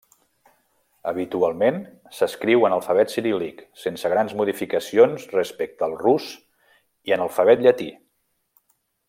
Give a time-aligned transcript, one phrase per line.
[1.09, 1.75] Habitualment
[2.19, 6.31] s'escriu en alfabet ciríl·lic sense grans modificacions respecte al rus
[7.11, 7.89] i en alfabet llatí.